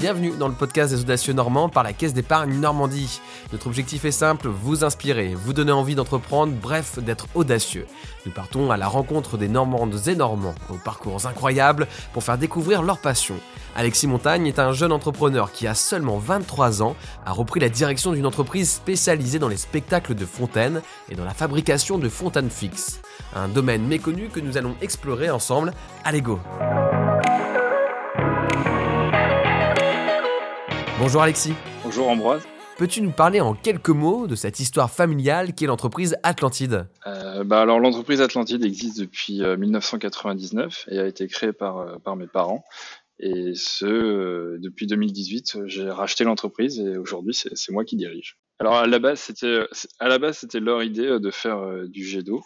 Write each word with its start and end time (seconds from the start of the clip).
Bienvenue 0.00 0.32
dans 0.38 0.48
le 0.48 0.54
podcast 0.54 0.94
des 0.94 1.02
audacieux 1.02 1.34
normands 1.34 1.68
par 1.68 1.82
la 1.82 1.92
Caisse 1.92 2.14
d'épargne 2.14 2.58
Normandie. 2.58 3.20
Notre 3.52 3.66
objectif 3.66 4.06
est 4.06 4.10
simple, 4.10 4.48
vous 4.48 4.82
inspirer, 4.82 5.34
vous 5.34 5.52
donner 5.52 5.72
envie 5.72 5.94
d'entreprendre, 5.94 6.54
bref, 6.54 6.98
d'être 7.00 7.26
audacieux. 7.34 7.86
Nous 8.24 8.32
partons 8.32 8.70
à 8.70 8.78
la 8.78 8.88
rencontre 8.88 9.36
des 9.36 9.46
Normandes 9.46 10.00
et 10.06 10.14
Normands, 10.14 10.54
aux 10.70 10.78
parcours 10.82 11.26
incroyables, 11.26 11.86
pour 12.14 12.24
faire 12.24 12.38
découvrir 12.38 12.80
leur 12.80 12.96
passion. 12.96 13.34
Alexis 13.76 14.06
Montagne 14.06 14.46
est 14.46 14.58
un 14.58 14.72
jeune 14.72 14.92
entrepreneur 14.92 15.52
qui 15.52 15.66
a 15.66 15.74
seulement 15.74 16.16
23 16.16 16.82
ans, 16.82 16.96
a 17.26 17.32
repris 17.32 17.60
la 17.60 17.68
direction 17.68 18.12
d'une 18.12 18.24
entreprise 18.24 18.70
spécialisée 18.70 19.38
dans 19.38 19.48
les 19.48 19.58
spectacles 19.58 20.14
de 20.14 20.24
fontaines 20.24 20.80
et 21.10 21.14
dans 21.14 21.26
la 21.26 21.34
fabrication 21.34 21.98
de 21.98 22.08
fontaines 22.08 22.48
fixes. 22.48 23.02
Un 23.36 23.48
domaine 23.48 23.86
méconnu 23.86 24.28
que 24.28 24.40
nous 24.40 24.56
allons 24.56 24.76
explorer 24.80 25.28
ensemble. 25.28 25.74
Allez 26.04 26.22
go 26.22 26.40
Bonjour 31.00 31.22
Alexis. 31.22 31.54
Bonjour 31.82 32.10
Ambroise. 32.10 32.42
Peux-tu 32.76 33.00
nous 33.00 33.10
parler 33.10 33.40
en 33.40 33.54
quelques 33.54 33.88
mots 33.88 34.26
de 34.26 34.34
cette 34.34 34.60
histoire 34.60 34.90
familiale 34.90 35.54
qu'est 35.54 35.64
l'entreprise 35.64 36.14
Atlantide? 36.22 36.88
Euh, 37.06 37.42
bah 37.42 37.62
alors 37.62 37.80
l'entreprise 37.80 38.20
Atlantide 38.20 38.62
existe 38.66 39.00
depuis 39.00 39.40
1999 39.40 40.84
euh, 40.88 40.94
et 40.94 40.98
a 40.98 41.06
été 41.06 41.26
créée 41.26 41.54
par, 41.54 41.78
euh, 41.78 41.96
par 42.04 42.16
mes 42.16 42.26
parents. 42.26 42.64
Et 43.18 43.54
ce, 43.54 44.58
depuis 44.58 44.86
2018, 44.86 45.60
j'ai 45.64 45.88
racheté 45.88 46.24
l'entreprise 46.24 46.78
et 46.78 46.98
aujourd'hui 46.98 47.32
c'est 47.32 47.72
moi 47.72 47.86
qui 47.86 47.96
dirige. 47.96 48.36
Alors 48.58 48.74
à 48.76 48.86
la 48.86 48.98
base 48.98 49.20
c'était 49.20 49.64
à 50.00 50.08
la 50.08 50.18
base 50.18 50.36
c'était 50.36 50.60
leur 50.60 50.82
idée 50.82 51.18
de 51.18 51.30
faire 51.30 51.62
du 51.88 52.04
jet 52.04 52.22
d'eau. 52.22 52.42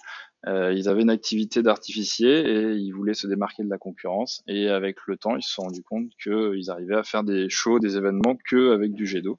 Euh, 0.47 0.73
ils 0.75 0.89
avaient 0.89 1.03
une 1.03 1.11
activité 1.11 1.63
d'artificier 1.63 2.41
et 2.41 2.73
ils 2.75 2.93
voulaient 2.93 3.15
se 3.15 3.27
démarquer 3.27 3.65
de 3.65 3.71
la 3.71 3.79
concurrence. 3.79 4.43
Et 4.47 4.69
avec 4.69 4.97
le 5.07 5.17
temps, 5.17 5.37
ils 5.37 5.43
se 5.43 5.53
sont 5.53 5.63
rendus 5.63 5.83
compte 5.83 6.11
qu'ils 6.23 6.71
arrivaient 6.71 6.97
à 6.97 7.03
faire 7.03 7.25
des 7.25 7.49
shows, 7.49 7.79
des 7.79 7.97
événements 7.97 8.37
que 8.49 8.73
avec 8.73 8.93
du 8.93 9.07
jet 9.07 9.23
d'eau 9.23 9.39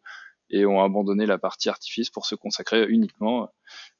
et 0.50 0.66
ont 0.66 0.82
abandonné 0.82 1.26
la 1.26 1.38
partie 1.38 1.70
artifice 1.70 2.10
pour 2.10 2.26
se 2.26 2.36
consacrer 2.36 2.86
uniquement, 2.88 3.50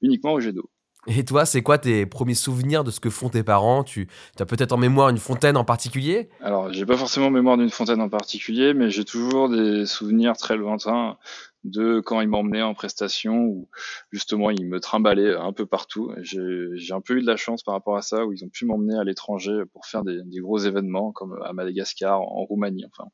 uniquement 0.02 0.34
au 0.34 0.40
jet 0.40 0.54
d'eau. 0.54 0.70
Et 1.08 1.24
toi, 1.24 1.46
c'est 1.46 1.62
quoi 1.62 1.78
tes 1.78 2.08
premiers 2.08 2.34
souvenirs 2.34 2.84
de 2.84 2.90
ce 2.90 3.00
que 3.00 3.12
font 3.12 3.30
tes 3.30 3.44
parents? 3.44 3.84
Tu 3.84 4.08
as 4.40 4.46
peut-être 4.46 4.72
en 4.72 4.78
mémoire 4.78 5.10
une 5.10 5.20
fontaine 5.20 5.56
en 5.56 5.64
particulier? 5.64 6.30
Alors, 6.42 6.74
j'ai 6.74 6.86
pas 6.86 6.98
forcément 6.98 7.30
mémoire 7.30 7.58
d'une 7.58 7.70
fontaine 7.70 8.02
en 8.02 8.10
particulier, 8.10 8.74
mais 8.74 8.90
j'ai 8.90 9.06
toujours 9.06 9.50
des 9.50 9.86
souvenirs 9.86 10.36
très 10.36 10.58
lointains 10.58 11.18
de 11.66 12.00
quand 12.00 12.22
ils 12.22 12.28
m'emmenaient 12.28 12.62
en 12.62 12.76
prestation 12.76 13.44
où 13.44 13.70
justement 14.12 14.52
ils 14.52 14.68
me 14.68 14.80
trimbalaient 14.80 15.36
un 15.36 15.52
peu 15.52 15.66
partout. 15.66 16.14
J'ai 16.22 16.94
un 16.94 17.02
peu 17.02 17.18
eu 17.18 17.22
de 17.22 17.28
la 17.28 17.36
chance 17.36 17.64
par 17.64 17.74
rapport 17.74 17.98
à 17.98 18.02
ça 18.02 18.26
où 18.26 18.34
ils 18.34 18.46
ont 18.46 18.50
pu 18.50 18.66
m'emmener 18.66 18.96
à 18.98 19.04
l'étranger 19.04 19.64
pour 19.74 19.86
faire 19.86 20.04
des, 20.04 20.22
gros 20.40 20.60
événements 20.60 21.12
comme 21.12 21.42
à 21.44 21.54
Madagascar, 21.54 22.22
en 22.22 22.46
Roumanie, 22.46 22.86
enfin 22.86 23.10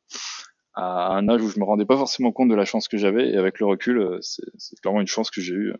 à 0.73 1.16
un 1.16 1.27
âge 1.27 1.41
où 1.41 1.49
je 1.49 1.59
me 1.59 1.66
rendais 1.66 1.85
pas 1.85 1.97
forcément 1.97 2.31
compte 2.31 2.49
de 2.49 2.55
la 2.55 2.63
chance 2.63 2.88
que 2.88 2.97
j'avais 2.97 3.29
et 3.29 3.38
avec 3.38 3.59
le 3.59 3.66
recul, 3.66 4.19
c'est 4.22 4.79
clairement 4.81 5.02
une 5.02 5.07
chance 5.07 5.29
que 5.29 5.41
j'ai 5.41 5.53
eue 5.53 5.73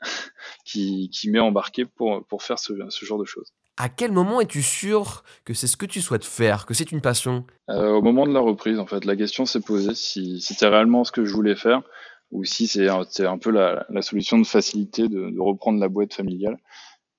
qui, 0.64 1.10
qui 1.10 1.30
m'est 1.30 1.38
embarqué 1.38 1.84
pour, 1.84 2.26
pour 2.26 2.42
faire 2.42 2.58
ce 2.58 2.74
genre 3.02 3.18
de 3.18 3.24
choses. 3.24 3.52
À 3.78 3.90
quel 3.90 4.10
moment 4.10 4.40
es-tu 4.40 4.62
sûr 4.62 5.22
que 5.44 5.52
c'est 5.52 5.66
ce 5.66 5.76
que 5.76 5.84
tu 5.84 6.00
souhaites 6.00 6.24
faire, 6.24 6.64
que 6.64 6.72
c'est 6.72 6.92
une 6.92 7.02
passion? 7.02 7.44
Euh, 7.68 7.90
Au 7.90 8.00
moment 8.00 8.26
de 8.26 8.32
la 8.32 8.40
reprise, 8.40 8.78
en 8.78 8.86
fait, 8.86 9.04
la 9.04 9.16
question 9.16 9.44
s'est 9.44 9.60
posée 9.60 9.94
si 9.94 10.40
c'était 10.40 10.68
réellement 10.68 11.04
ce 11.04 11.12
que 11.12 11.26
je 11.26 11.32
voulais 11.32 11.56
faire 11.56 11.82
ou 12.30 12.44
si 12.44 12.66
c'est 12.66 12.88
un, 12.88 13.38
peu 13.38 13.50
la, 13.50 13.86
solution 14.02 14.38
de 14.38 14.46
facilité 14.46 15.08
de, 15.08 15.38
reprendre 15.38 15.78
la 15.78 15.88
boîte 15.88 16.14
familiale. 16.14 16.56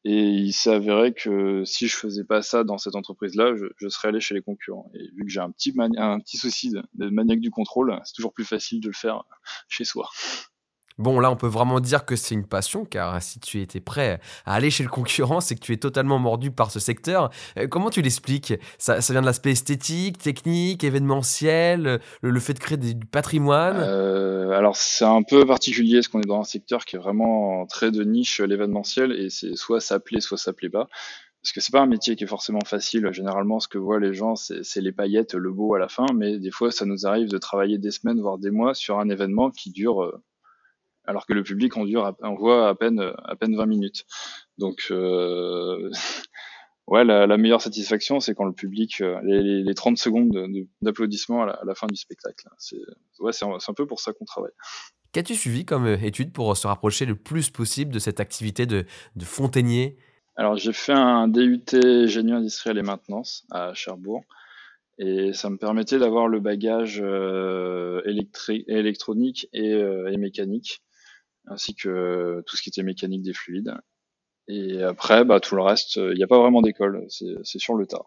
Et 0.03 0.23
il 0.23 0.53
s'est 0.53 0.72
avéré 0.72 1.14
que 1.14 1.64
si 1.66 1.88
je 1.88 1.95
faisais 1.95 2.23
pas 2.23 2.41
ça 2.41 2.64
dans 2.64 2.77
cette 2.77 2.95
entreprise-là, 2.95 3.55
je, 3.55 3.66
je, 3.77 3.89
serais 3.89 4.08
allé 4.08 4.19
chez 4.19 4.33
les 4.33 4.42
concurrents. 4.42 4.89
Et 4.95 5.09
vu 5.15 5.26
que 5.26 5.30
j'ai 5.30 5.42
un 5.42 5.52
petit, 5.52 5.73
un 5.77 6.20
petit 6.20 6.37
souci 6.37 6.71
de, 6.71 6.82
de 6.95 7.09
maniaque 7.09 7.39
du 7.39 7.52
contrôle, 7.52 7.99
c'est 8.03 8.14
toujours 8.14 8.33
plus 8.33 8.45
facile 8.45 8.80
de 8.80 8.87
le 8.87 8.93
faire 8.93 9.23
chez 9.70 9.83
soi. 9.83 10.09
Bon, 10.97 11.19
là, 11.19 11.30
on 11.30 11.35
peut 11.35 11.47
vraiment 11.47 11.80
dire 11.80 12.05
que 12.05 12.15
c'est 12.15 12.33
une 12.33 12.45
passion, 12.45 12.83
car 12.83 13.21
si 13.21 13.39
tu 13.39 13.61
étais 13.61 13.80
prêt 13.80 14.19
à 14.45 14.55
aller 14.55 14.71
chez 14.71 14.83
le 14.83 14.89
concurrent, 14.89 15.41
c'est 15.41 15.53
que 15.53 15.59
tu 15.59 15.73
es 15.73 15.77
totalement 15.77 16.17
mordu 16.17 16.49
par 16.49 16.71
ce 16.71 16.80
secteur. 16.80 17.30
Euh, 17.58 17.67
comment 17.67 17.91
tu 17.91 18.02
l'expliques? 18.02 18.53
Ça, 18.80 18.97
vient 19.09 19.21
de 19.21 19.25
l'aspect 19.25 19.52
esthétique, 19.52 20.17
technique, 20.17 20.83
événementiel, 20.83 21.99
le, 22.21 22.39
fait 22.39 22.53
de 22.53 22.59
créer 22.59 22.77
du 22.77 23.05
patrimoine? 23.05 23.77
Euh, 23.80 24.49
Alors, 24.52 24.75
c'est 24.75 25.05
un 25.05 25.21
peu 25.21 25.45
particulier, 25.45 25.97
parce 25.97 26.08
qu'on 26.08 26.21
est 26.21 26.27
dans 26.27 26.39
un 26.39 26.43
secteur 26.43 26.85
qui 26.85 26.95
est 26.95 26.99
vraiment 26.99 27.67
très 27.67 27.91
de 27.91 28.03
niche, 28.03 28.41
l'événementiel, 28.41 29.11
et 29.11 29.29
c'est 29.29 29.55
soit 29.55 29.79
ça 29.79 29.99
plaît, 29.99 30.19
soit 30.19 30.37
ça 30.37 30.53
plaît 30.53 30.69
pas 30.69 30.87
parce 31.47 31.53
que 31.53 31.61
c'est 31.61 31.71
pas 31.71 31.79
un 31.79 31.87
métier 31.87 32.17
qui 32.17 32.25
est 32.25 32.27
forcément 32.27 32.59
facile. 32.65 33.09
Généralement, 33.14 33.61
ce 33.61 33.69
que 33.69 33.77
voient 33.77 34.02
les 34.02 34.14
gens, 34.14 34.35
c'est 34.35 34.81
les 34.81 34.91
paillettes, 34.91 35.33
le 35.33 35.49
beau 35.53 35.75
à 35.75 35.79
la 35.79 35.87
fin, 35.87 36.08
mais 36.14 36.39
des 36.39 36.52
fois, 36.52 36.71
ça 36.71 36.85
nous 36.85 37.08
arrive 37.08 37.29
de 37.29 37.37
travailler 37.37 37.77
des 37.77 37.91
semaines, 37.91 38.19
voire 38.19 38.37
des 38.37 38.52
mois 38.52 38.73
sur 38.73 38.99
un 38.99 39.08
événement 39.08 39.49
qui 39.49 39.71
dure 39.71 40.03
euh, 40.03 40.21
alors 41.08 41.26
que 41.26 41.34
le 41.34 41.44
public 41.44 41.76
en, 41.78 41.86
dure, 41.86 42.16
on 42.22 42.36
voit 42.36 42.70
à 42.70 42.76
peine, 42.76 43.02
à 43.23 43.36
peine 43.36 43.56
20 43.56 43.66
minutes. 43.66 44.06
Donc, 44.58 44.88
euh, 44.92 45.90
ouais, 46.88 47.04
la, 47.04 47.26
la, 47.26 47.38
meilleure 47.38 47.62
satisfaction, 47.62 48.20
c'est 48.20 48.36
quand 48.36 48.45
le 48.45 48.54
public, 48.54 49.02
euh, 49.02 49.20
les, 49.23 49.64
les 49.64 49.73
30 49.73 49.98
secondes 49.98 50.32
d'applaudissement 50.82 51.44
à, 51.44 51.52
à, 51.52 51.66
la 51.66 51.73
fin 51.76 51.88
du 51.88 51.95
spectacle. 51.95 52.48
C'est 52.58 52.78
ouais, 53.20 53.32
un, 53.42 53.58
un 53.68 53.73
peu 53.73 53.88
pour 53.88 54.00
ça 54.00 54.14
qu'on 54.14 54.26
travaille. 54.26 54.52
Qu'as-tu 55.14 55.36
suivi 55.36 55.66
comme 55.66 55.86
euh, 55.86 55.98
étude 55.98 56.34
pour 56.34 56.56
se 56.56 56.68
rapprocher 56.68 57.06
le 57.06 57.16
plus 57.16 57.50
possible 57.50 57.92
de 57.92 58.00
cette 58.00 58.20
activité 58.20 58.66
de, 58.66 58.86
de 59.16 59.26
fontainier? 59.26 59.98
Alors, 60.36 60.58
j'ai 60.58 60.74
fait 60.74 60.94
un 60.94 61.28
DUT 61.28 61.64
génie 62.06 62.34
industriel 62.34 62.78
et 62.78 62.84
maintenance 62.84 63.45
à 63.50 63.74
Cherbourg. 63.74 64.22
Et 65.00 65.32
ça 65.34 65.50
me 65.50 65.58
permettait 65.58 66.00
d'avoir 66.00 66.28
le 66.28 66.39
bagage 66.39 67.00
euh, 67.04 68.02
électronique 68.06 69.48
et, 69.54 69.74
euh, 69.74 70.12
et 70.12 70.18
mécanique 70.18 70.82
ainsi 71.47 71.75
que 71.75 72.43
tout 72.45 72.55
ce 72.58 72.61
qui 72.61 72.69
était 72.69 72.83
mécanique 72.83 73.23
des 73.23 73.33
fluides. 73.33 73.73
Et 74.47 74.81
après, 74.81 75.25
bah, 75.25 75.39
tout 75.39 75.55
le 75.55 75.61
reste, 75.61 75.97
il 75.97 76.15
n'y 76.15 76.23
a 76.23 76.27
pas 76.27 76.39
vraiment 76.39 76.61
d'école, 76.61 77.05
c'est 77.09 77.59
sur 77.59 77.75
le 77.75 77.85
tas. 77.85 78.05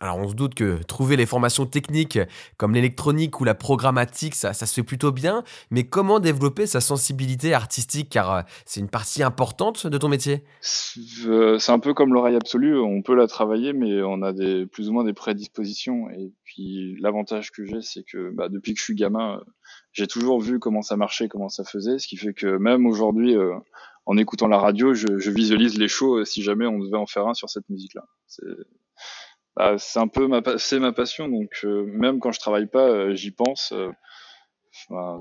Alors 0.00 0.18
on 0.18 0.28
se 0.28 0.34
doute 0.34 0.54
que 0.54 0.82
trouver 0.82 1.16
les 1.16 1.26
formations 1.26 1.64
techniques 1.64 2.18
comme 2.56 2.74
l'électronique 2.74 3.40
ou 3.40 3.44
la 3.44 3.54
programmatique, 3.54 4.34
ça, 4.34 4.52
ça, 4.52 4.66
se 4.66 4.74
fait 4.74 4.82
plutôt 4.82 5.12
bien, 5.12 5.44
mais 5.70 5.84
comment 5.84 6.18
développer 6.18 6.66
sa 6.66 6.80
sensibilité 6.80 7.54
artistique? 7.54 8.08
Car 8.08 8.32
euh, 8.32 8.42
c'est 8.66 8.80
une 8.80 8.88
partie 8.88 9.22
importante 9.22 9.86
de 9.86 9.98
ton 9.98 10.08
métier. 10.08 10.42
C'est 10.60 11.70
un 11.72 11.78
peu 11.78 11.94
comme 11.94 12.12
l'oreille 12.14 12.36
absolue, 12.36 12.78
on 12.80 13.02
peut 13.02 13.14
la 13.14 13.28
travailler 13.28 13.72
mais 13.72 14.02
on 14.02 14.22
a 14.22 14.32
plus 14.66 14.88
ou 14.88 14.92
moins 14.92 15.04
des 15.04 15.12
prédispositions. 15.12 16.10
Et 16.10 16.32
puis 16.42 16.96
l'avantage 17.00 17.52
que 17.52 17.64
j'ai 17.64 17.82
c'est 17.82 18.02
que 18.02 18.30
bah, 18.30 18.48
depuis 18.48 18.74
que 18.74 18.80
je 18.80 18.84
suis 18.84 18.94
gamin, 18.96 19.40
j'ai 19.92 20.06
toujours 20.06 20.40
vu 20.40 20.58
comment 20.58 20.82
ça 20.82 20.96
marchait, 20.96 21.28
comment 21.28 21.48
ça 21.48 21.64
faisait, 21.64 21.98
ce 21.98 22.08
qui 22.08 22.16
fait 22.16 22.32
que 22.32 22.56
même 22.56 22.86
aujourd'hui, 22.86 23.36
euh, 23.36 23.54
en 24.06 24.16
écoutant 24.16 24.48
la 24.48 24.58
radio, 24.58 24.94
je, 24.94 25.18
je, 25.18 25.30
visualise 25.30 25.78
les 25.78 25.88
shows 25.88 26.18
euh, 26.18 26.24
si 26.24 26.42
jamais 26.42 26.66
on 26.66 26.78
devait 26.78 26.96
en 26.96 27.06
faire 27.06 27.26
un 27.28 27.34
sur 27.34 27.48
cette 27.48 27.68
musique-là. 27.68 28.04
C'est 29.56 29.98
bah, 29.98 30.02
un 30.02 30.08
peu 30.08 30.26
ma, 30.28 30.42
c'est 30.56 30.78
ma 30.78 30.92
passion, 30.92 31.28
donc 31.28 31.60
euh, 31.64 31.84
même 31.86 32.20
quand 32.20 32.32
je 32.32 32.40
travaille 32.40 32.66
pas, 32.66 32.88
euh, 32.88 33.14
j'y 33.14 33.30
pense. 33.30 33.74
Bah, 34.88 35.18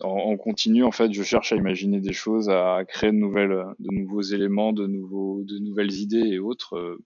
en, 0.00 0.08
en, 0.08 0.36
continu, 0.36 0.84
en 0.84 0.92
fait, 0.92 1.12
je 1.12 1.22
cherche 1.22 1.52
à 1.52 1.56
imaginer 1.56 2.00
des 2.00 2.12
choses, 2.12 2.50
à 2.50 2.84
créer 2.86 3.10
de 3.10 3.16
nouvelles, 3.16 3.64
de 3.78 3.88
nouveaux 3.90 4.22
éléments, 4.22 4.72
de 4.72 4.86
nouveaux, 4.86 5.42
de 5.44 5.58
nouvelles 5.58 5.92
idées 5.92 6.28
et 6.28 6.38
autres 6.38 6.98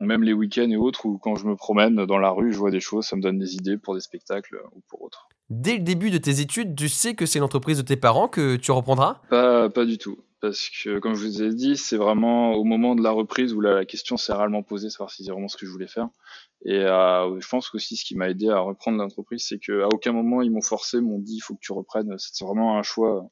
même 0.00 0.22
les 0.22 0.32
week-ends 0.32 0.70
et 0.70 0.76
autres, 0.76 1.06
ou 1.06 1.18
quand 1.18 1.36
je 1.36 1.46
me 1.46 1.56
promène 1.56 2.04
dans 2.06 2.18
la 2.18 2.30
rue, 2.30 2.52
je 2.52 2.58
vois 2.58 2.70
des 2.70 2.80
choses, 2.80 3.06
ça 3.06 3.16
me 3.16 3.22
donne 3.22 3.38
des 3.38 3.54
idées 3.54 3.78
pour 3.78 3.94
des 3.94 4.00
spectacles 4.00 4.60
ou 4.72 4.82
pour 4.88 5.02
autres. 5.02 5.28
Dès 5.48 5.76
le 5.76 5.82
début 5.82 6.10
de 6.10 6.18
tes 6.18 6.40
études, 6.40 6.76
tu 6.76 6.88
sais 6.88 7.14
que 7.14 7.24
c'est 7.24 7.38
l'entreprise 7.38 7.78
de 7.78 7.82
tes 7.82 7.96
parents 7.96 8.28
que 8.28 8.56
tu 8.56 8.72
reprendras? 8.72 9.22
Pas, 9.30 9.70
pas 9.70 9.84
du 9.84 9.96
tout. 9.96 10.18
Parce 10.40 10.68
que, 10.68 10.98
comme 10.98 11.14
je 11.14 11.26
vous 11.26 11.42
ai 11.42 11.54
dit, 11.54 11.76
c'est 11.76 11.96
vraiment 11.96 12.52
au 12.52 12.64
moment 12.64 12.94
de 12.94 13.02
la 13.02 13.10
reprise 13.10 13.54
où 13.54 13.60
la, 13.60 13.84
question 13.86 14.16
s'est 14.16 14.34
réellement 14.34 14.62
posée, 14.62 14.90
savoir 14.90 15.10
si 15.10 15.24
c'est 15.24 15.30
vraiment 15.30 15.48
ce 15.48 15.56
que 15.56 15.64
je 15.66 15.70
voulais 15.70 15.86
faire. 15.86 16.08
Et 16.64 16.80
euh, 16.80 17.40
je 17.40 17.48
pense 17.48 17.70
qu'aussi 17.70 17.96
ce 17.96 18.04
qui 18.04 18.16
m'a 18.16 18.28
aidé 18.28 18.50
à 18.50 18.58
reprendre 18.58 18.98
l'entreprise, 18.98 19.46
c'est 19.48 19.58
qu'à 19.58 19.88
aucun 19.88 20.12
moment 20.12 20.42
ils 20.42 20.50
m'ont 20.50 20.62
forcé, 20.62 21.00
m'ont 21.00 21.18
dit 21.18 21.36
il 21.36 21.40
faut 21.40 21.54
que 21.54 21.60
tu 21.60 21.72
reprennes. 21.72 22.14
C'est 22.18 22.44
vraiment 22.44 22.78
un 22.78 22.82
choix 22.82 23.30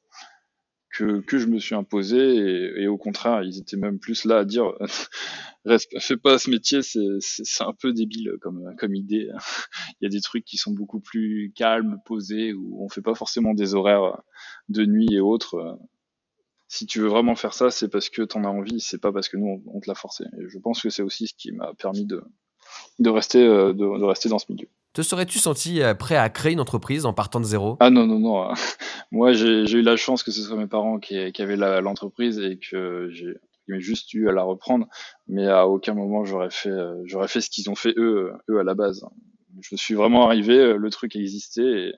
que, 0.95 1.19
que 1.19 1.37
je 1.37 1.47
me 1.47 1.59
suis 1.59 1.75
imposé 1.75 2.17
et, 2.17 2.83
et, 2.83 2.87
au 2.87 2.97
contraire, 2.97 3.43
ils 3.43 3.59
étaient 3.59 3.77
même 3.77 3.99
plus 3.99 4.25
là 4.25 4.39
à 4.39 4.45
dire 4.45 4.73
reste, 5.65 5.99
fais 5.99 6.17
pas 6.17 6.37
ce 6.39 6.49
métier, 6.49 6.81
c'est 6.81 7.63
un 7.63 7.73
peu 7.73 7.91
débile 7.93 8.33
comme, 8.41 8.75
comme 8.77 8.95
idée. 8.95 9.29
Il 9.99 10.05
y 10.05 10.07
a 10.07 10.09
des 10.09 10.21
trucs 10.21 10.45
qui 10.45 10.57
sont 10.57 10.71
beaucoup 10.71 10.99
plus 10.99 11.51
calmes, 11.55 11.99
posés, 12.05 12.53
où 12.53 12.83
on 12.83 12.89
fait 12.89 13.01
pas 13.01 13.15
forcément 13.15 13.53
des 13.53 13.75
horaires 13.75 14.21
de 14.69 14.85
nuit 14.85 15.13
et 15.13 15.19
autres. 15.19 15.77
Si 16.67 16.85
tu 16.85 16.99
veux 16.99 17.07
vraiment 17.07 17.35
faire 17.35 17.53
ça, 17.53 17.69
c'est 17.71 17.89
parce 17.89 18.09
que 18.09 18.23
tu 18.23 18.37
en 18.37 18.43
as 18.43 18.49
envie, 18.49 18.79
c'est 18.79 18.99
pas 18.99 19.11
parce 19.11 19.29
que 19.29 19.37
nous 19.37 19.63
on, 19.67 19.79
te 19.79 19.87
l'a 19.87 19.95
forcé. 19.95 20.23
Et 20.39 20.49
je 20.49 20.57
pense 20.59 20.81
que 20.81 20.89
c'est 20.89 21.03
aussi 21.03 21.27
ce 21.27 21.33
qui 21.33 21.51
m'a 21.51 21.73
permis 21.73 22.05
de, 22.05 22.23
de 22.99 23.09
rester, 23.09 23.45
de, 23.45 23.73
de 23.73 24.03
rester 24.03 24.29
dans 24.29 24.39
ce 24.39 24.45
milieu. 24.49 24.67
Te 24.95 25.01
serais-tu 25.01 25.39
senti 25.39 25.81
euh, 25.81 25.93
prêt 25.93 26.15
à 26.15 26.29
créer 26.29 26.53
une 26.53 26.61
entreprise 26.61 27.05
en 27.05 27.11
partant 27.11 27.41
de 27.41 27.45
zéro? 27.45 27.75
Ah 27.81 27.89
non, 27.89 28.07
non, 28.07 28.17
non. 28.17 28.53
Moi, 29.11 29.33
j'ai 29.33 29.69
eu 29.69 29.81
la 29.81 29.97
chance 29.97 30.23
que 30.23 30.31
ce 30.31 30.41
soit 30.41 30.55
mes 30.55 30.67
parents 30.67 30.99
qui, 30.99 31.33
qui 31.33 31.41
avaient 31.41 31.57
l'entreprise 31.57 32.39
et 32.39 32.57
que 32.57 33.09
j'ai 33.11 33.35
juste 33.67 34.13
eu 34.13 34.29
à 34.29 34.31
la 34.31 34.43
reprendre. 34.43 34.87
Mais 35.27 35.47
à 35.47 35.67
aucun 35.67 35.95
moment, 35.95 36.23
j'aurais 36.23 36.49
fait, 36.49 36.69
euh, 36.69 36.95
j'aurais 37.03 37.27
fait 37.27 37.41
ce 37.41 37.49
qu'ils 37.49 37.69
ont 37.69 37.75
fait 37.75 37.93
eux, 37.97 38.31
eux 38.49 38.57
à 38.57 38.63
la 38.63 38.73
base. 38.73 39.05
je 39.59 39.75
suis 39.75 39.95
vraiment 39.95 40.27
arrivé, 40.27 40.73
le 40.77 40.89
truc 40.89 41.17
existait 41.17 41.89
et, 41.89 41.93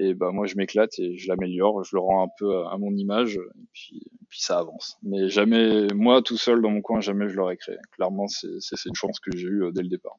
et 0.00 0.14
bah 0.14 0.30
moi 0.32 0.46
je 0.46 0.56
m'éclate 0.56 0.98
et 0.98 1.16
je 1.18 1.28
l'améliore, 1.28 1.84
je 1.84 1.94
le 1.94 2.00
rends 2.00 2.24
un 2.24 2.30
peu 2.38 2.66
à 2.66 2.76
mon 2.78 2.90
image 2.96 3.36
et 3.36 3.66
puis, 3.72 4.02
puis 4.28 4.40
ça 4.40 4.58
avance. 4.58 4.96
Mais 5.02 5.28
jamais 5.28 5.86
moi 5.94 6.22
tout 6.22 6.38
seul 6.38 6.62
dans 6.62 6.70
mon 6.70 6.80
coin, 6.80 7.00
jamais 7.00 7.28
je 7.28 7.36
l'aurais 7.36 7.58
créé. 7.58 7.76
Clairement, 7.92 8.26
c'est 8.26 8.58
cette 8.60 8.94
chance 8.94 9.20
que 9.20 9.36
j'ai 9.36 9.46
eue 9.46 9.70
dès 9.72 9.82
le 9.82 9.88
départ. 9.88 10.16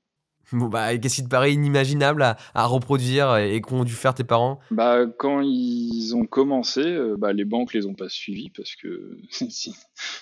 Bon, 0.52 0.68
bah, 0.68 0.98
qu'est-ce 0.98 1.16
qui 1.16 1.24
te 1.24 1.30
paraît 1.30 1.54
inimaginable 1.54 2.24
à, 2.24 2.66
reproduire 2.66 3.38
et 3.38 3.62
qu'ont 3.62 3.84
dû 3.84 3.94
faire 3.94 4.14
tes 4.14 4.24
parents? 4.24 4.60
Bah, 4.70 5.06
quand 5.06 5.42
ils 5.42 6.14
ont 6.16 6.26
commencé, 6.26 6.82
euh, 6.82 7.16
bah, 7.18 7.34
les 7.34 7.46
banques 7.46 7.74
les 7.74 7.86
ont 7.86 7.94
pas 7.94 8.10
suivis 8.10 8.50
parce 8.50 8.76
que 8.76 9.18
si, 9.50 9.74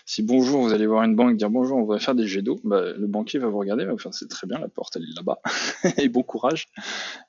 si, 0.06 0.24
bonjour, 0.24 0.62
vous 0.62 0.74
allez 0.74 0.86
voir 0.86 1.04
une 1.04 1.16
banque 1.16 1.38
dire 1.38 1.50
bonjour, 1.50 1.78
on 1.78 1.86
va 1.86 2.00
faire 2.00 2.16
des 2.16 2.28
jets 2.28 2.42
d'eau, 2.42 2.60
bah, 2.64 2.94
le 2.94 3.08
banquier 3.08 3.40
va 3.40 3.48
vous 3.48 3.58
regarder, 3.58 3.88
enfin, 3.90 4.12
c'est 4.12 4.30
très 4.30 4.48
bien, 4.48 4.60
la 4.60 4.68
porte 4.68 4.96
elle 4.96 5.04
est 5.04 5.16
là-bas, 5.16 5.40
et 5.98 6.10
bon 6.10 6.24
courage. 6.24 6.68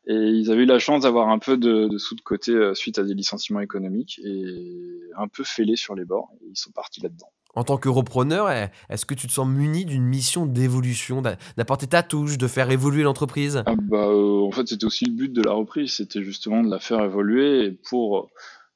Et 0.07 0.15
ils 0.15 0.51
avaient 0.51 0.63
eu 0.63 0.67
la 0.67 0.79
chance 0.79 1.03
d'avoir 1.03 1.29
un 1.29 1.39
peu 1.39 1.57
de, 1.57 1.89
de 1.89 1.99
sous 1.99 2.15
de 2.15 2.21
côté 2.21 2.53
euh, 2.53 2.75
suite 2.75 2.99
à 2.99 3.05
des 3.05 3.15
licenciements 3.15 3.61
économiques 3.61 4.21
et 4.25 5.01
un 5.17 5.29
peu 5.29 5.45
fêlés 5.45 5.77
sur 5.77 5.95
les 5.95 6.05
bords, 6.05 6.31
et 6.43 6.49
ils 6.51 6.59
sont 6.59 6.73
partis 6.73 7.01
là-dedans. 7.01 7.31
En 7.55 7.65
tant 7.65 7.79
que 7.79 7.89
repreneur, 7.89 8.49
est-ce 8.89 9.05
que 9.05 9.15
tu 9.15 9.27
te 9.27 9.33
sens 9.33 9.49
muni 9.49 9.85
d'une 9.85 10.05
mission 10.05 10.47
d'évolution, 10.47 11.23
d'apporter 11.57 11.89
ta 11.89 12.03
touche, 12.03 12.39
de 12.39 12.47
faire 12.47 12.71
évoluer 12.71 13.03
l'entreprise? 13.03 13.63
Ah 13.67 13.75
bah, 13.77 14.07
euh, 14.07 14.47
En 14.47 14.53
fait, 14.53 14.69
c'était 14.69 14.85
aussi 14.85 15.07
le 15.07 15.13
but 15.13 15.33
de 15.33 15.43
la 15.43 15.53
reprise, 15.53 15.95
c'était 15.95 16.23
justement 16.23 16.63
de 16.63 16.71
la 16.71 16.79
faire 16.79 17.01
évoluer 17.01 17.73
pour, 17.89 18.31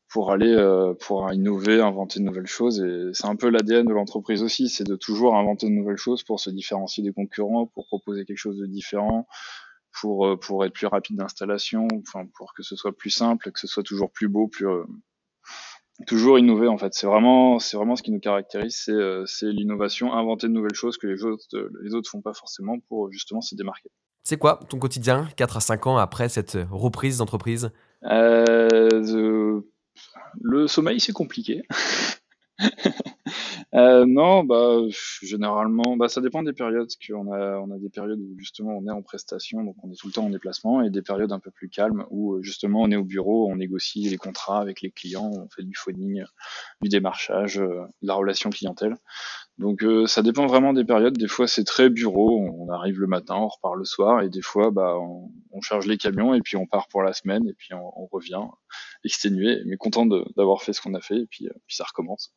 pour 0.09 0.33
aller 0.33 0.53
euh, 0.53 0.95
pour 0.95 1.33
innover, 1.33 1.81
inventer 1.81 2.19
de 2.19 2.25
nouvelles 2.25 2.47
choses. 2.47 2.81
Et 2.81 3.11
c'est 3.13 3.27
un 3.27 3.37
peu 3.37 3.49
l'ADN 3.49 3.87
de 3.87 3.93
l'entreprise 3.93 4.43
aussi, 4.43 4.69
c'est 4.69 4.85
de 4.85 4.97
toujours 4.97 5.37
inventer 5.37 5.67
de 5.67 5.73
nouvelles 5.73 5.97
choses 5.97 6.25
pour 6.25 6.41
se 6.41 6.51
différencier 6.51 7.05
des 7.05 7.13
concurrents, 7.13 7.67
pour 7.67 7.87
proposer 7.87 8.25
quelque 8.25 8.39
chose 8.39 8.59
de 8.59 8.67
différent, 8.67 9.29
pour, 10.01 10.27
euh, 10.27 10.37
pour 10.37 10.65
être 10.65 10.73
plus 10.73 10.89
rapide 10.89 11.17
d'installation, 11.17 11.87
enfin, 12.01 12.27
pour 12.37 12.55
que 12.55 12.65
ce 12.65 12.75
soit 12.75 12.97
plus 12.97 13.11
simple, 13.11 13.53
que 13.53 13.61
ce 13.61 13.69
soit 13.69 13.85
toujours 13.85 14.11
plus 14.11 14.29
beau, 14.29 14.49
plus 14.49 14.67
toujours 16.07 16.39
innover 16.39 16.69
en 16.69 16.79
fait. 16.79 16.95
C'est 16.95 17.07
vraiment, 17.07 17.59
c'est 17.59 17.77
vraiment 17.77 17.97
ce 17.97 18.03
qui 18.03 18.11
nous 18.11 18.21
caractérise, 18.21 18.77
c'est, 18.85 18.93
euh, 18.93 19.25
l'innovation, 19.43 20.13
inventer 20.13 20.49
de 20.49 20.53
nouvelles 20.53 20.75
choses 20.75 20.99
que 20.99 21.07
les 21.07 21.25
autres, 21.25 21.45
euh, 21.55 21.71
les 21.83 21.95
autres 21.95 22.11
font 22.11 22.21
pas 22.21 22.35
forcément 22.35 22.79
pour 22.89 23.13
justement 23.13 23.41
se 23.41 23.55
démarquer. 23.55 23.91
C'est 24.25 24.39
quoi 24.39 24.61
ton 24.69 24.79
quotidien 24.79 25.29
4 25.37 25.59
à 25.59 25.61
5 25.61 25.87
ans 25.87 25.97
après 25.99 26.29
cette 26.29 26.57
reprise 26.71 27.19
d'entreprise? 27.19 27.71
Euh, 28.05 29.61
Le 30.41 30.67
sommeil, 30.67 30.99
c'est 30.99 31.13
compliqué. 31.13 31.63
Euh, 33.75 34.05
non, 34.07 34.45
bah 34.45 34.79
généralement, 35.23 35.97
bah 35.97 36.09
ça 36.09 36.21
dépend 36.21 36.45
des 36.45 36.53
périodes. 36.53 36.89
Qu'on 37.05 37.33
a, 37.33 37.59
on 37.59 37.73
a 37.73 37.79
des 37.79 37.91
périodes 37.91 38.21
où 38.21 38.39
justement 38.39 38.77
on 38.79 38.87
est 38.87 38.93
en 38.93 39.03
prestation, 39.03 39.65
donc 39.65 39.75
on 39.83 39.91
est 39.91 39.97
tout 39.97 40.07
le 40.07 40.13
temps 40.13 40.27
en 40.27 40.31
déplacement, 40.31 40.83
et 40.83 40.91
des 40.91 41.03
périodes 41.03 41.33
un 41.33 41.41
peu 41.41 41.51
plus 41.51 41.69
calmes 41.69 42.05
où 42.11 42.35
euh, 42.35 42.43
justement 42.43 42.83
on 42.83 42.91
est 42.93 42.97
au 42.97 43.03
bureau, 43.05 43.51
on 43.51 43.57
négocie 43.57 44.09
les 44.09 44.17
contrats 44.17 44.61
avec 44.61 44.81
les 44.81 44.93
clients, 44.93 45.29
on 45.35 45.49
fait 45.49 45.65
du 45.65 45.75
phoning, 45.75 46.23
du 46.83 46.89
démarchage, 46.89 47.59
euh, 47.59 47.81
de 48.03 48.07
la 48.07 48.15
relation 48.15 48.51
clientèle. 48.51 48.95
Donc 49.59 49.83
euh, 49.83 50.07
ça 50.07 50.23
dépend 50.23 50.47
vraiment 50.47 50.73
des 50.73 50.85
périodes. 50.85 51.19
Des 51.19 51.29
fois 51.29 51.49
c'est 51.49 51.65
très 51.65 51.91
bureau, 51.91 52.39
on 52.57 52.69
arrive 52.69 53.01
le 53.01 53.09
matin, 53.09 53.35
on 53.37 53.49
repart 53.49 53.75
le 53.75 53.85
soir, 53.85 54.23
et 54.23 54.29
des 54.29 54.43
fois 54.43 54.71
bah 54.71 54.97
on, 55.01 55.31
charge 55.63 55.87
les 55.87 55.97
camions 55.97 56.35
et 56.35 56.43
puis 56.43 56.57
on 56.57 56.67
part 56.67 56.89
pour 56.89 57.03
la 57.03 57.13
semaine 57.15 57.49
et 57.49 57.55
puis 57.55 57.71
on, 57.75 58.07
revient 58.13 58.43
exténué, 59.05 59.63
mais 59.67 59.77
content 59.77 60.05
d'avoir 60.07 60.63
fait 60.63 60.73
ce 60.75 60.81
qu'on 60.81 60.95
a 60.95 61.01
fait 61.01 61.17
et 61.17 61.27
puis 61.27 61.49
ça 61.69 61.85
recommence. 61.85 62.35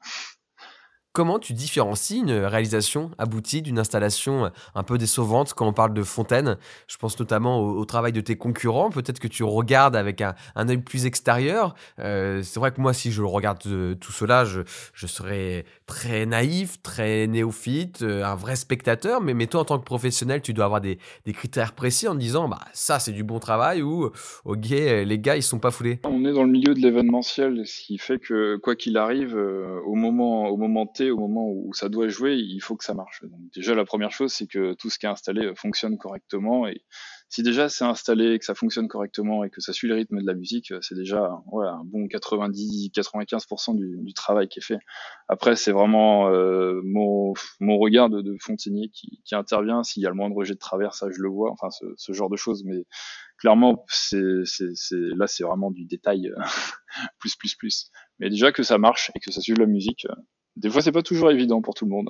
Comment 1.18 1.40
tu 1.40 1.54
différencies 1.54 2.20
une 2.20 2.32
réalisation 2.32 3.10
aboutie 3.18 3.64
d'une 3.64 3.80
installation 3.80 4.46
euh, 4.46 4.50
un 4.76 4.84
peu 4.84 5.00
décevante 5.00 5.56
quand 5.56 5.66
on 5.66 5.74
parle 5.74 5.96
de 5.96 6.04
fontaine? 6.04 6.58
Je 6.88 6.96
pense 6.98 7.20
notamment 7.20 7.60
au, 7.60 7.86
travail 7.86 8.12
de 8.12 8.22
tes 8.22 8.36
concurrents. 8.36 8.92
Peut-être 8.92 9.20
que 9.20 9.28
tu 9.28 9.44
regardes 9.44 9.96
avec 9.96 10.22
un, 10.22 10.36
œil 10.56 10.78
plus 10.78 11.08
extérieur. 11.08 11.74
Euh, 11.98 12.44
c'est 12.44 12.60
vrai 12.60 12.72
que 12.72 12.80
moi, 12.80 12.94
si 12.94 13.12
je 13.12 13.24
regarde 13.24 13.58
euh, 13.66 13.96
tout 13.96 14.12
cela, 14.12 14.46
je, 14.46 14.62
je, 14.94 15.08
serais 15.08 15.66
très 15.88 16.28
naïf, 16.28 16.84
très 16.84 17.26
néophyte, 17.26 18.04
un 18.04 18.36
vrai 18.36 18.56
spectateur. 18.56 19.20
Mais, 19.20 19.34
mais 19.34 19.48
toi, 19.48 19.62
en 19.62 19.66
tant 19.66 19.80
que 19.80 19.86
professionnel, 19.86 20.44
tu 20.44 20.54
dois 20.54 20.66
avoir 20.66 20.82
des, 20.82 21.00
des 21.26 21.34
critères 21.34 21.74
précis 21.74 22.08
en 22.08 22.14
disant 22.14 22.48
bah, 22.48 22.60
ça, 22.74 23.00
c'est 23.00 23.12
du 23.12 23.24
bon 23.24 23.40
travail 23.40 23.82
ou 23.82 24.12
ok, 24.46 24.70
les 24.70 25.18
gars, 25.18 25.36
ils 25.36 25.42
sont 25.42 25.58
pas 25.58 25.72
foulés. 25.72 26.00
On 26.04 26.26
est 26.26 26.34
dans 26.34 26.44
le 26.44 26.52
milieu 26.52 26.76
de 26.76 26.80
l'événementiel, 26.80 27.66
ce 27.66 27.82
qui 27.82 27.98
fait 27.98 28.20
que 28.20 28.58
quoi 28.58 28.76
qu'il 28.76 28.98
arrive, 28.98 29.36
au, 29.36 29.96
moment, 29.96 30.50
au 30.50 30.58
moment 30.58 30.86
T, 30.86 31.07
au 31.10 31.18
moment 31.18 31.48
où 31.50 31.74
ça 31.74 31.90
doit 31.90 32.08
jouer, 32.08 32.36
il 32.36 32.60
faut 32.60 32.76
que 32.76 32.84
ça 32.84 32.94
marche. 32.94 33.24
Déjà, 33.56 33.76
la 33.76 33.86
première 33.86 34.12
chose, 34.12 34.34
c'est 34.34 34.48
que 34.48 34.74
tout 34.74 34.90
ce 34.90 35.00
qui 35.00 35.06
est 35.06 35.10
installé 35.10 35.46
euh, 35.46 35.56
fonctionne 35.56 35.98
correctement. 35.98 36.68
Et 36.68 36.84
si 37.30 37.44
déjà 37.44 37.70
c'est 37.70 37.84
installé, 37.84 38.40
que 38.40 38.46
ça 38.46 38.56
fonctionne 38.56 38.88
correctement 38.88 39.44
et 39.44 39.50
que 39.50 39.62
ça 39.62 39.74
suit 39.74 39.88
le 39.88 39.96
rythme 39.96 40.22
de 40.22 40.26
la 40.26 40.34
musique, 40.34 40.72
euh, 40.72 40.80
c'est 40.82 40.96
déjà 40.96 41.26
un 41.26 41.84
bon 41.84 42.06
90-95% 42.08 43.76
du, 43.76 44.14
travail 44.14 44.48
qui 44.48 44.60
est 44.60 44.64
fait. 44.64 44.80
Après, 45.28 45.56
c'est 45.56 45.72
vraiment 45.72 46.30
euh, 46.30 46.82
mon, 46.84 47.34
regard 47.62 48.10
de, 48.10 48.22
de 48.22 48.36
qui, 48.88 49.36
intervient. 49.36 49.84
S'il 49.84 50.04
y 50.04 50.06
a 50.06 50.10
le 50.10 50.16
moindre 50.16 50.44
jet 50.44 50.54
de 50.54 50.60
travers, 50.60 50.94
ça 50.94 51.08
je 51.12 51.22
le 51.22 51.30
vois. 51.30 51.52
Enfin, 51.52 51.70
ce, 51.70 52.14
genre 52.14 52.30
de 52.30 52.38
choses. 52.38 52.64
Mais 52.66 52.86
clairement, 53.38 53.86
là, 54.12 55.28
c'est 55.28 55.44
vraiment 55.44 55.72
du 55.72 55.86
détail 55.86 56.32
plus, 57.20 57.36
plus, 57.36 57.56
plus. 57.56 57.92
Mais 58.20 58.30
déjà 58.30 58.52
que 58.52 58.64
ça 58.64 58.78
marche 58.78 59.12
et 59.16 59.20
que 59.20 59.32
ça 59.32 59.42
suive 59.42 59.60
la 59.60 59.66
musique, 59.66 60.08
des 60.58 60.70
fois, 60.70 60.82
c'est 60.82 60.92
pas 60.92 61.04
toujours 61.04 61.32
évident 61.32 61.62
pour 61.62 61.74
tout 61.74 61.86
le 61.86 61.92
monde. 61.92 62.10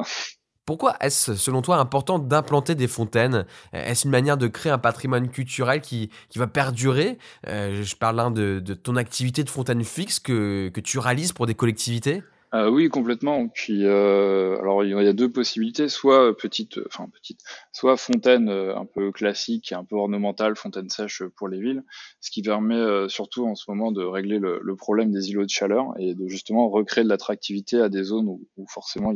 Pourquoi 0.66 0.98
est-ce, 1.00 1.36
selon 1.36 1.62
toi, 1.62 1.78
important 1.78 2.20
d'implanter 2.20 2.76
des 2.76 2.88
fontaines? 2.88 3.46
Est-ce 3.72 4.06
une 4.06 4.12
manière 4.12 4.38
de 4.38 4.48
créer 4.48 4.72
un 4.72 4.78
patrimoine 4.78 5.30
culturel 5.30 5.80
qui, 5.80 6.10
qui 6.28 6.40
va 6.40 6.48
perdurer? 6.48 7.18
Euh, 7.48 7.84
Je 7.84 7.96
parle 7.96 8.34
de, 8.34 8.60
de, 8.60 8.74
ton 8.74 8.98
activité 8.98 9.46
de 9.46 9.50
fontaine 9.50 9.84
fixe 9.86 10.20
que, 10.20 10.70
que 10.74 10.82
tu 10.82 11.00
réalises 11.00 11.32
pour 11.32 11.46
des 11.46 11.56
collectivités? 11.56 12.22
Euh, 12.54 12.70
oui, 12.70 12.88
complètement. 12.90 13.48
Puis, 13.50 13.86
euh, 13.86 14.58
alors 14.60 14.84
il 14.84 14.92
y 14.92 15.08
a 15.08 15.14
deux 15.14 15.32
possibilités, 15.32 15.90
soit 15.90 16.36
petite, 16.38 16.80
enfin 16.86 17.10
petite, 17.10 17.42
soit 17.74 17.98
fontaine 17.98 18.50
un 18.50 18.86
peu 18.86 19.12
classique, 19.12 19.74
un 19.74 19.84
peu 19.84 19.96
ornementale, 19.96 20.56
fontaine 20.56 20.90
sèche 20.90 21.24
pour 21.36 21.50
les 21.50 21.60
villes, 21.60 21.84
ce 22.22 22.32
qui 22.32 22.42
permet 22.42 23.10
surtout 23.10 23.46
en 23.46 23.56
ce 23.56 23.70
moment 23.70 23.92
de 23.92 24.04
régler 24.04 24.40
le, 24.40 24.60
le, 24.64 24.76
problème 24.76 25.12
des 25.12 25.30
îlots 25.30 25.46
de 25.46 25.50
chaleur 25.50 25.94
et 26.00 26.16
de 26.16 26.28
justement 26.28 26.70
recréer 26.70 27.04
de 27.04 27.10
l'attractivité 27.10 27.82
à 27.82 27.90
des 27.90 28.04
zones 28.04 28.30
où, 28.30 28.66
forcément 28.70 29.14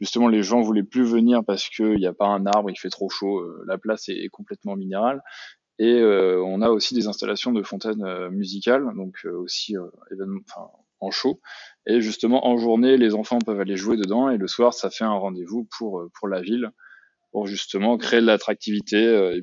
justement 0.00 0.28
les 0.28 0.42
gens 0.42 0.60
voulaient 0.60 0.82
plus 0.82 1.04
venir 1.04 1.44
parce 1.44 1.68
qu'il 1.68 1.96
n'y 1.96 2.06
a 2.06 2.12
pas 2.12 2.26
un 2.26 2.46
arbre, 2.46 2.70
il 2.70 2.78
fait 2.78 2.90
trop 2.90 3.08
chaud, 3.08 3.40
euh, 3.40 3.64
la 3.66 3.78
place 3.78 4.08
est, 4.08 4.28
complètement 4.28 4.76
minérale. 4.76 5.22
Et 5.78 6.00
euh, 6.00 6.42
on 6.42 6.62
a 6.62 6.70
aussi 6.70 6.94
des 6.94 7.06
installations 7.06 7.52
de 7.52 7.62
fontaines 7.62 8.04
euh, 8.04 8.30
musicales, 8.30 8.86
donc 8.96 9.26
aussi 9.26 9.76
enfin, 9.76 10.70
en 11.00 11.10
chaud. 11.10 11.40
Et 11.86 12.00
justement, 12.00 12.46
en 12.46 12.56
journée, 12.56 12.96
les 12.96 13.14
enfants 13.14 13.38
peuvent 13.38 13.60
aller 13.60 13.76
jouer 13.76 13.96
dedans, 13.96 14.28
et 14.30 14.36
le 14.36 14.46
soir, 14.46 14.74
ça 14.74 14.90
fait 14.90 15.04
un 15.04 15.14
rendez-vous 15.14 15.68
pour, 15.78 16.04
pour 16.18 16.28
la 16.28 16.40
ville, 16.40 16.70
pour 17.32 17.46
justement 17.46 17.96
créer 17.96 18.20
de 18.20 18.26
l'attractivité 18.26 19.40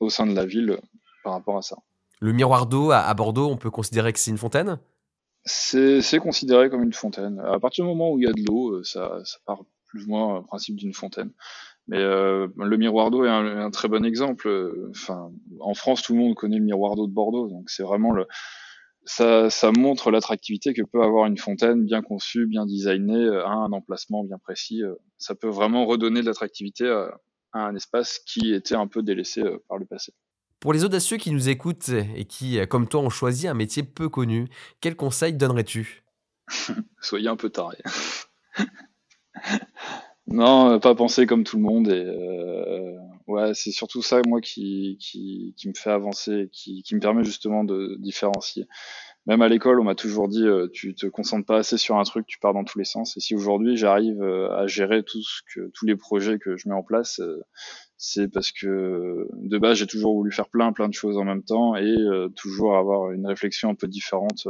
au 0.00 0.10
sein 0.10 0.26
de 0.26 0.34
la 0.34 0.44
ville 0.44 0.78
par 1.24 1.32
rapport 1.32 1.56
à 1.56 1.62
ça. 1.62 1.76
Le 2.20 2.32
miroir 2.32 2.66
d'eau 2.66 2.90
à 2.90 3.12
Bordeaux, 3.14 3.48
on 3.48 3.56
peut 3.56 3.70
considérer 3.70 4.12
que 4.12 4.18
c'est 4.18 4.30
une 4.30 4.38
fontaine? 4.38 4.78
C'est 5.44 6.18
considéré 6.18 6.70
comme 6.70 6.82
une 6.82 6.92
fontaine. 6.92 7.40
À 7.40 7.60
partir 7.60 7.84
du 7.84 7.90
moment 7.90 8.10
où 8.10 8.18
il 8.18 8.24
y 8.24 8.28
a 8.28 8.32
de 8.32 8.42
l'eau, 8.46 8.82
ça, 8.82 9.20
ça 9.24 9.38
part 9.46 9.60
plus 9.86 10.04
ou 10.04 10.08
moins 10.08 10.38
le 10.40 10.44
principe 10.44 10.76
d'une 10.76 10.92
fontaine. 10.92 11.30
Mais 11.88 11.98
euh, 11.98 12.48
le 12.56 12.76
miroir 12.76 13.10
d'eau 13.10 13.24
est 13.24 13.30
un, 13.30 13.70
très 13.70 13.88
bon 13.88 14.04
exemple. 14.04 14.48
Enfin, 14.90 15.30
en 15.60 15.74
France, 15.74 16.02
tout 16.02 16.14
le 16.14 16.18
monde 16.18 16.34
connaît 16.34 16.58
le 16.58 16.64
miroir 16.64 16.96
d'eau 16.96 17.06
de 17.06 17.12
Bordeaux, 17.12 17.48
donc 17.48 17.70
c'est 17.70 17.84
vraiment 17.84 18.12
le 18.12 18.26
ça, 19.06 19.50
ça 19.50 19.70
montre 19.70 20.10
l'attractivité 20.10 20.74
que 20.74 20.82
peut 20.82 21.02
avoir 21.02 21.26
une 21.26 21.38
fontaine 21.38 21.84
bien 21.84 22.02
conçue, 22.02 22.46
bien 22.46 22.66
designée, 22.66 23.28
à 23.28 23.50
un 23.50 23.72
emplacement 23.72 24.24
bien 24.24 24.38
précis. 24.38 24.82
Ça 25.16 25.34
peut 25.34 25.48
vraiment 25.48 25.86
redonner 25.86 26.20
de 26.20 26.26
l'attractivité 26.26 26.88
à, 26.88 27.18
un 27.52 27.74
espace 27.74 28.18
qui 28.18 28.52
était 28.52 28.74
un 28.74 28.86
peu 28.86 29.02
délaissé 29.02 29.40
euh, 29.40 29.56
par 29.66 29.78
le 29.78 29.86
passé. 29.86 30.12
Pour 30.60 30.74
les 30.74 30.84
audacieux 30.84 31.16
qui 31.16 31.30
nous 31.30 31.48
écoutent 31.48 31.88
et 31.88 32.26
qui, 32.26 32.58
comme 32.68 32.86
toi, 32.86 33.00
ont 33.00 33.08
choisi 33.08 33.48
un 33.48 33.54
métier 33.54 33.82
peu 33.82 34.10
connu, 34.10 34.48
quels 34.80 34.96
conseils 34.96 35.32
donnerais-tu? 35.32 36.04
Soyez 37.00 37.28
un 37.28 37.36
peu 37.36 37.48
taré. 37.48 37.78
Non, 40.28 40.72
euh, 40.72 40.78
pas 40.78 40.94
penser 40.94 41.26
comme 41.26 41.44
tout 41.44 41.56
le 41.56 41.62
monde. 41.62 41.88
Et 41.88 42.04
euh, 42.04 42.96
ouais, 43.28 43.52
c'est 43.54 43.70
surtout 43.70 44.02
ça, 44.02 44.20
moi, 44.26 44.40
qui, 44.40 44.96
qui, 45.00 45.54
qui 45.56 45.68
me 45.68 45.74
fait 45.74 45.90
avancer, 45.90 46.48
qui, 46.52 46.82
qui 46.82 46.94
me 46.94 47.00
permet 47.00 47.24
justement 47.24 47.62
de 47.64 47.96
différencier. 48.00 48.66
Même 49.26 49.42
à 49.42 49.48
l'école, 49.48 49.80
on 49.80 49.84
m'a 49.84 49.94
toujours 49.94 50.28
dit, 50.28 50.46
euh, 50.46 50.68
tu 50.72 50.94
te 50.94 51.06
concentres 51.06 51.46
pas 51.46 51.58
assez 51.58 51.78
sur 51.78 51.96
un 51.96 52.04
truc, 52.04 52.26
tu 52.26 52.38
pars 52.38 52.54
dans 52.54 52.64
tous 52.64 52.78
les 52.78 52.84
sens. 52.84 53.16
Et 53.16 53.20
si 53.20 53.34
aujourd'hui 53.34 53.76
j'arrive 53.76 54.22
à 54.22 54.66
gérer 54.66 55.02
tout 55.04 55.22
ce 55.22 55.42
que, 55.52 55.70
tous 55.74 55.86
les 55.86 55.96
projets 55.96 56.38
que 56.38 56.56
je 56.56 56.68
mets 56.68 56.74
en 56.74 56.82
place, 56.82 57.20
c'est 57.96 58.28
parce 58.28 58.52
que 58.52 59.26
de 59.32 59.58
base 59.58 59.78
j'ai 59.78 59.86
toujours 59.86 60.14
voulu 60.14 60.30
faire 60.30 60.48
plein 60.48 60.72
plein 60.72 60.88
de 60.88 60.94
choses 60.94 61.16
en 61.18 61.24
même 61.24 61.42
temps 61.42 61.74
et 61.76 61.96
toujours 62.36 62.76
avoir 62.76 63.10
une 63.10 63.26
réflexion 63.26 63.70
un 63.70 63.74
peu 63.74 63.88
différente 63.88 64.46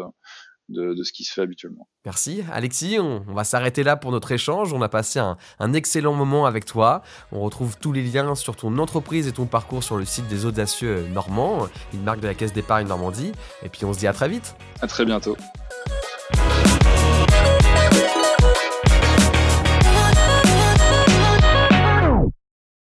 de, 0.68 1.02
ce 1.02 1.12
qui 1.12 1.24
se 1.24 1.32
fait 1.32 1.42
habituellement. 1.42 1.88
Merci 2.04 2.42
Alexis, 2.52 2.98
on, 2.98 3.20
va 3.32 3.44
s'arrêter 3.44 3.82
là 3.82 3.96
pour 3.96 4.12
notre 4.12 4.32
échange. 4.32 4.72
On 4.72 4.82
a 4.82 4.88
passé 4.88 5.18
un, 5.18 5.36
un, 5.58 5.72
excellent 5.72 6.14
moment 6.14 6.46
avec 6.46 6.64
toi. 6.64 7.02
On 7.32 7.40
retrouve 7.40 7.76
tous 7.78 7.92
les 7.92 8.02
liens 8.02 8.34
sur 8.34 8.56
ton 8.56 8.78
entreprise 8.78 9.26
et 9.26 9.32
ton 9.32 9.46
parcours 9.46 9.82
sur 9.82 9.96
le 9.96 10.04
site 10.04 10.28
des 10.28 10.44
Audacieux 10.44 11.06
Normands, 11.12 11.68
une 11.94 12.02
marque 12.02 12.20
de 12.20 12.26
la 12.26 12.34
Caisse 12.34 12.52
d'épargne 12.52 12.88
Normandie. 12.88 13.32
Et 13.62 13.68
puis 13.68 13.84
on 13.84 13.92
se 13.92 13.98
dit 13.98 14.06
à 14.06 14.12
très 14.12 14.28
vite. 14.28 14.54
À 14.80 14.86
très 14.86 15.04
bientôt. 15.04 15.36